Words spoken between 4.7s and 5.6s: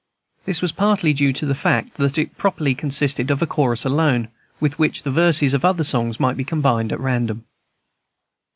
which the verses